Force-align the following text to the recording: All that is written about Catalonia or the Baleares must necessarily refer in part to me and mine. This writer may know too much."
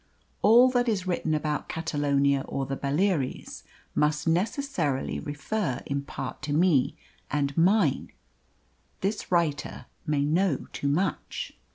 All 0.41 0.67
that 0.71 0.89
is 0.89 1.05
written 1.05 1.35
about 1.35 1.69
Catalonia 1.69 2.41
or 2.47 2.65
the 2.65 2.75
Baleares 2.75 3.61
must 3.93 4.27
necessarily 4.27 5.19
refer 5.19 5.83
in 5.85 6.01
part 6.01 6.41
to 6.41 6.53
me 6.53 6.95
and 7.29 7.55
mine. 7.55 8.11
This 9.01 9.31
writer 9.31 9.85
may 10.07 10.25
know 10.25 10.65
too 10.73 10.87
much." 10.87 11.53